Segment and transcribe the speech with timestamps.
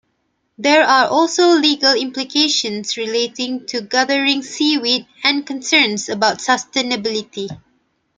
[0.57, 7.51] There are also legal implications relating to gathering seaweed, and concerns about sustainability.